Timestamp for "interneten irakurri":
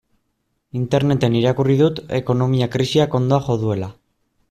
0.83-1.77